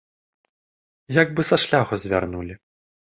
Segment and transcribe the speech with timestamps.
[1.21, 2.57] Як бы са шляху звярнулі.